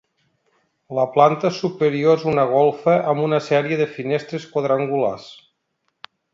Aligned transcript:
La 0.99 1.03
planta 1.17 1.51
superior 1.57 2.17
és 2.21 2.25
una 2.33 2.47
golfa 2.55 2.97
amb 3.13 3.27
una 3.27 3.43
sèrie 3.51 3.79
de 3.85 3.89
finestres 4.01 4.51
quadrangulars. 4.57 5.33